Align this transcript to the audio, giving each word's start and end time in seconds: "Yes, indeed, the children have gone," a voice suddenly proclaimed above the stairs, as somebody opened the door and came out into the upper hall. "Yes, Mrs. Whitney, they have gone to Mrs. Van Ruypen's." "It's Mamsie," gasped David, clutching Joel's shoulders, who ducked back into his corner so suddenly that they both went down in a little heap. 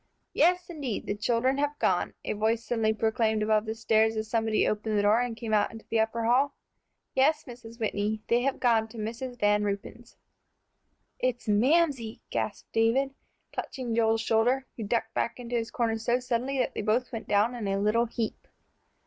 "Yes, 0.33 0.67
indeed, 0.67 1.05
the 1.05 1.13
children 1.15 1.59
have 1.59 1.77
gone," 1.77 2.15
a 2.25 2.33
voice 2.33 2.65
suddenly 2.65 2.91
proclaimed 2.91 3.43
above 3.43 3.67
the 3.67 3.75
stairs, 3.75 4.15
as 4.17 4.27
somebody 4.27 4.67
opened 4.67 4.97
the 4.97 5.03
door 5.03 5.19
and 5.21 5.37
came 5.37 5.53
out 5.53 5.71
into 5.71 5.85
the 5.91 5.99
upper 5.99 6.23
hall. 6.25 6.55
"Yes, 7.13 7.43
Mrs. 7.43 7.79
Whitney, 7.79 8.23
they 8.27 8.41
have 8.41 8.59
gone 8.59 8.87
to 8.87 8.97
Mrs. 8.97 9.39
Van 9.39 9.63
Ruypen's." 9.63 10.17
"It's 11.19 11.47
Mamsie," 11.47 12.19
gasped 12.31 12.73
David, 12.73 13.13
clutching 13.53 13.93
Joel's 13.93 14.21
shoulders, 14.21 14.63
who 14.75 14.85
ducked 14.85 15.13
back 15.13 15.39
into 15.39 15.55
his 15.55 15.69
corner 15.69 15.99
so 15.99 16.19
suddenly 16.19 16.57
that 16.57 16.73
they 16.73 16.81
both 16.81 17.11
went 17.11 17.27
down 17.27 17.53
in 17.53 17.67
a 17.67 17.77
little 17.77 18.05
heap. 18.05 18.47